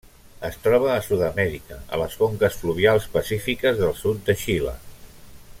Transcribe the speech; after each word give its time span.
Es 0.47 0.55
troba 0.61 0.87
a 0.93 1.03
Sud-amèrica, 1.07 1.77
a 1.97 2.01
les 2.03 2.17
conques 2.23 2.59
fluvials 2.63 3.07
pacífiques 3.19 3.81
del 3.85 3.97
sud 4.03 4.29
de 4.31 4.39
Xile. 4.47 4.79